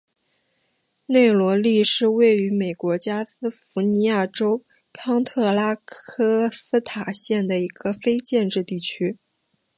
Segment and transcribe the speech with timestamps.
[1.05, 9.19] 内罗利是位于美国加利福尼亚州康特拉科斯塔县的一个非建制地区。